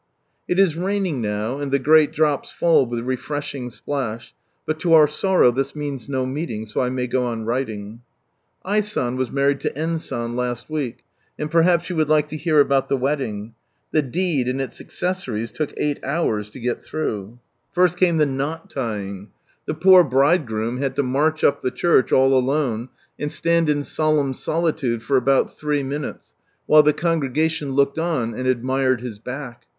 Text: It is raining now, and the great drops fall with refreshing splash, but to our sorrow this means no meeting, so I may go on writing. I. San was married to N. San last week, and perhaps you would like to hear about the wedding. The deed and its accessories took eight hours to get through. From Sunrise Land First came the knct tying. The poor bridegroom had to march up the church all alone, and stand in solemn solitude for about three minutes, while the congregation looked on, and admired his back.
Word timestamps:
It 0.47 0.57
is 0.57 0.75
raining 0.75 1.21
now, 1.21 1.59
and 1.59 1.71
the 1.71 1.77
great 1.77 2.11
drops 2.11 2.51
fall 2.51 2.87
with 2.87 3.01
refreshing 3.01 3.69
splash, 3.69 4.33
but 4.65 4.79
to 4.79 4.93
our 4.93 5.07
sorrow 5.07 5.51
this 5.51 5.75
means 5.75 6.09
no 6.09 6.25
meeting, 6.25 6.65
so 6.65 6.81
I 6.81 6.89
may 6.89 7.05
go 7.05 7.23
on 7.27 7.45
writing. 7.45 8.01
I. 8.65 8.81
San 8.81 9.15
was 9.15 9.29
married 9.29 9.59
to 9.59 9.77
N. 9.77 9.99
San 9.99 10.35
last 10.35 10.71
week, 10.71 11.03
and 11.37 11.51
perhaps 11.51 11.87
you 11.91 11.95
would 11.97 12.09
like 12.09 12.29
to 12.29 12.35
hear 12.35 12.59
about 12.59 12.89
the 12.89 12.97
wedding. 12.97 13.53
The 13.91 14.01
deed 14.01 14.47
and 14.47 14.59
its 14.59 14.81
accessories 14.81 15.51
took 15.51 15.71
eight 15.77 15.99
hours 16.03 16.49
to 16.49 16.59
get 16.59 16.83
through. 16.83 17.37
From 17.71 17.73
Sunrise 17.75 17.75
Land 17.75 17.75
First 17.91 17.97
came 17.99 18.17
the 18.17 18.25
knct 18.25 18.69
tying. 18.71 19.27
The 19.67 19.75
poor 19.75 20.03
bridegroom 20.03 20.77
had 20.77 20.95
to 20.95 21.03
march 21.03 21.43
up 21.43 21.61
the 21.61 21.69
church 21.69 22.11
all 22.11 22.33
alone, 22.33 22.89
and 23.19 23.31
stand 23.31 23.69
in 23.69 23.83
solemn 23.83 24.33
solitude 24.33 25.03
for 25.03 25.15
about 25.15 25.55
three 25.59 25.83
minutes, 25.83 26.33
while 26.65 26.81
the 26.81 26.91
congregation 26.91 27.73
looked 27.73 27.99
on, 27.99 28.33
and 28.33 28.47
admired 28.47 29.01
his 29.01 29.19
back. 29.19 29.65